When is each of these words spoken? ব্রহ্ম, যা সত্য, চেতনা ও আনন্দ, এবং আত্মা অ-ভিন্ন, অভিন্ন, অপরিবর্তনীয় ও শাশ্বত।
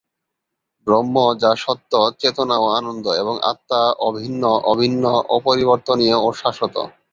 ব্রহ্ম, 0.87 1.15
যা 1.41 1.51
সত্য, 1.55 1.91
চেতনা 2.19 2.55
ও 2.57 2.67
আনন্দ, 2.71 3.05
এবং 3.13 3.35
আত্মা 3.43 3.81
অ-ভিন্ন, 3.99 4.43
অভিন্ন, 4.63 5.03
অপরিবর্তনীয় 5.29 6.17
ও 6.17 6.27
শাশ্বত। 6.33 6.75